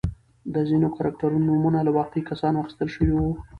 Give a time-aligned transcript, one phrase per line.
[0.53, 3.31] د ځینو کرکټرونو نومونه له واقعي کسانو اخیستل شوي وو.